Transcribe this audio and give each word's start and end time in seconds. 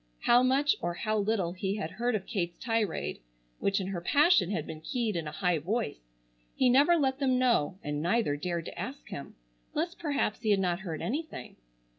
How 0.21 0.41
much 0.41 0.75
or 0.81 0.95
how 0.95 1.15
little 1.19 1.51
he 1.53 1.75
had 1.75 1.91
heard 1.91 2.15
of 2.15 2.25
Kate's 2.25 2.57
tirade, 2.57 3.19
which 3.59 3.79
in 3.79 3.85
her 3.89 4.01
passion 4.01 4.49
had 4.49 4.65
been 4.65 4.81
keyed 4.81 5.15
in 5.15 5.27
a 5.27 5.31
high 5.31 5.59
voice, 5.59 5.99
he 6.55 6.71
never 6.71 6.97
let 6.97 7.19
them 7.19 7.37
know 7.37 7.77
and 7.83 8.01
neither 8.01 8.35
dared 8.35 8.65
to 8.65 8.79
ask 8.79 9.09
him, 9.09 9.35
lest 9.75 9.99
perhaps 9.99 10.39
he 10.41 10.49
had 10.49 10.59
not 10.59 10.79
heard 10.79 11.03
anything. 11.03 11.55